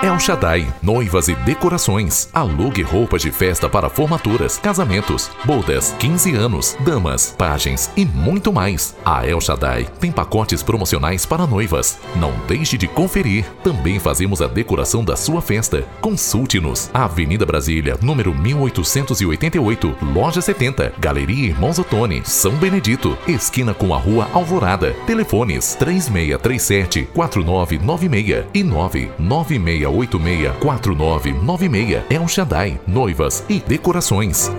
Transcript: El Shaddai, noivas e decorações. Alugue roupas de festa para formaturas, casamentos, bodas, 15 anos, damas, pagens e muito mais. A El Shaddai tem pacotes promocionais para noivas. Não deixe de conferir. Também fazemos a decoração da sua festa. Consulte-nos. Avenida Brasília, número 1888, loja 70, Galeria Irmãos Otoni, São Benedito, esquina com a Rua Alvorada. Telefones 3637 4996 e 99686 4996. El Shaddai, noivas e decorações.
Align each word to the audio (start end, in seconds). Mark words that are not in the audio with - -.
El 0.00 0.16
Shaddai, 0.20 0.66
noivas 0.80 1.26
e 1.26 1.34
decorações. 1.34 2.28
Alugue 2.32 2.82
roupas 2.82 3.22
de 3.22 3.32
festa 3.32 3.68
para 3.68 3.88
formaturas, 3.88 4.56
casamentos, 4.56 5.28
bodas, 5.44 5.94
15 5.98 6.36
anos, 6.36 6.76
damas, 6.84 7.34
pagens 7.36 7.90
e 7.96 8.04
muito 8.04 8.52
mais. 8.52 8.94
A 9.04 9.26
El 9.26 9.40
Shaddai 9.40 9.88
tem 9.98 10.12
pacotes 10.12 10.62
promocionais 10.62 11.26
para 11.26 11.48
noivas. 11.48 11.98
Não 12.14 12.32
deixe 12.46 12.78
de 12.78 12.86
conferir. 12.86 13.44
Também 13.64 13.98
fazemos 13.98 14.40
a 14.40 14.46
decoração 14.46 15.04
da 15.04 15.16
sua 15.16 15.42
festa. 15.42 15.84
Consulte-nos. 16.00 16.90
Avenida 16.94 17.44
Brasília, 17.44 17.98
número 18.00 18.32
1888, 18.32 19.96
loja 20.14 20.40
70, 20.40 20.92
Galeria 20.98 21.46
Irmãos 21.48 21.78
Otoni, 21.78 22.22
São 22.24 22.52
Benedito, 22.52 23.18
esquina 23.26 23.74
com 23.74 23.92
a 23.92 23.98
Rua 23.98 24.28
Alvorada. 24.32 24.92
Telefones 25.06 25.74
3637 25.74 27.08
4996 27.12 28.46
e 28.54 28.62
99686 29.88 30.58
4996. 30.60 32.02
El 32.10 32.28
Shaddai, 32.28 32.80
noivas 32.86 33.44
e 33.48 33.60
decorações. 33.60 34.50